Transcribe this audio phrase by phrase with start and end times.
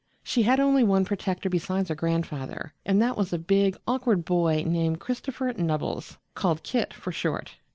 [0.23, 4.63] She had only one protector besides her grandfather, and that was a big, awkward boy
[4.65, 7.57] named Christopher Nubbles, called Kit for short.